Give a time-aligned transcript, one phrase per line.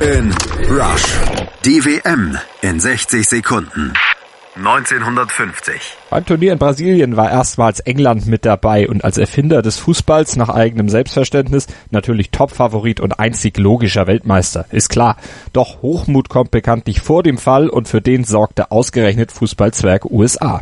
[0.00, 0.32] in
[0.70, 1.04] Rush.
[1.64, 3.92] Die WM in 60 Sekunden.
[4.56, 5.74] 1950.
[6.10, 10.48] Beim Turnier in Brasilien war erstmals England mit dabei und als Erfinder des Fußballs nach
[10.48, 15.16] eigenem Selbstverständnis natürlich Topfavorit und einzig logischer Weltmeister, ist klar.
[15.52, 20.60] Doch Hochmut kommt bekanntlich vor dem Fall und für den sorgte ausgerechnet Fußballzwerg USA.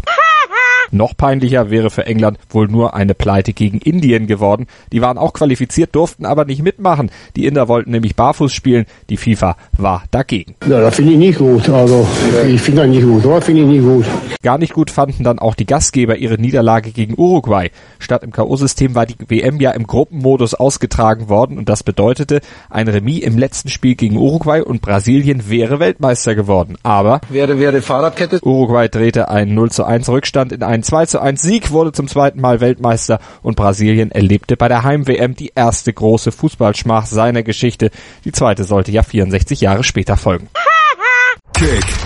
[0.90, 4.66] Noch peinlicher wäre für England wohl nur eine Pleite gegen Indien geworden.
[4.92, 7.10] Die waren auch qualifiziert, durften aber nicht mitmachen.
[7.36, 8.86] Die Inder wollten nämlich barfuß spielen.
[9.10, 10.54] Die FIFA war dagegen.
[10.66, 11.68] Ja, das finde ich nicht gut.
[11.68, 12.06] Also,
[12.46, 13.24] ich finde das nicht gut.
[13.24, 14.04] Dort finde ich nicht gut.
[14.42, 17.70] Gar nicht gut fanden dann auch die Gastgeber ihre Niederlage gegen Uruguay.
[17.98, 22.88] Statt im K.O.-System war die WM ja im Gruppenmodus ausgetragen worden und das bedeutete, ein
[22.88, 26.76] Remis im letzten Spiel gegen Uruguay und Brasilien wäre Weltmeister geworden.
[26.82, 28.40] Aber wäre, wäre Fahrradkette.
[28.42, 32.08] Uruguay drehte einen 0 zu 1 Rückstand in einen 2 zu 1 Sieg, wurde zum
[32.08, 37.90] zweiten Mal Weltmeister und Brasilien erlebte bei der Heim-WM die erste große Fußballschmach seiner Geschichte.
[38.24, 40.48] Die zweite sollte ja 64 Jahre später folgen.
[41.54, 42.05] Kick